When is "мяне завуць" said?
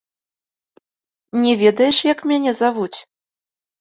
2.33-2.99